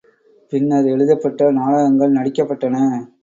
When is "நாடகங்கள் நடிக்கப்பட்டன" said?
1.51-2.77